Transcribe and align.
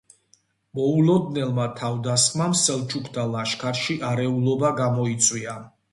მოულოდნელმა 0.77 1.67
თავდასხმამ 1.81 2.57
სელჩუკთა 2.63 3.27
ლაშქარში 3.35 3.99
არეულობა 4.13 4.77
გამოიწვია. 4.85 5.55